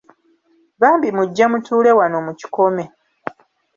Bambi 0.81 1.09
mujje 1.17 1.45
mutuule 1.51 1.91
wano 1.99 2.17
mu 2.25 2.33
kikome. 2.39 2.83